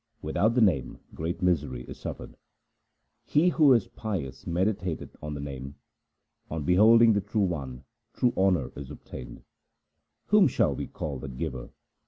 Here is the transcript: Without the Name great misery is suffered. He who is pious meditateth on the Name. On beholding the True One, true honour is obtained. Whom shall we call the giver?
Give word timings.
Without 0.23 0.55
the 0.55 0.61
Name 0.61 0.97
great 1.13 1.43
misery 1.43 1.83
is 1.83 1.99
suffered. 1.99 2.35
He 3.23 3.49
who 3.49 3.71
is 3.71 3.87
pious 3.87 4.45
meditateth 4.47 5.15
on 5.21 5.35
the 5.35 5.39
Name. 5.39 5.75
On 6.49 6.63
beholding 6.63 7.13
the 7.13 7.21
True 7.21 7.45
One, 7.45 7.83
true 8.11 8.33
honour 8.35 8.71
is 8.75 8.89
obtained. 8.89 9.43
Whom 10.25 10.47
shall 10.47 10.73
we 10.73 10.87
call 10.87 11.19
the 11.19 11.27
giver? 11.29 11.69